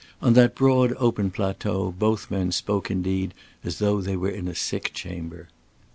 [0.19, 4.55] On that broad open plateau both men spoke indeed as though they were in a
[4.55, 5.47] sick chamber.